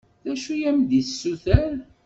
[0.25, 1.73] D acu i am-d-yessuter?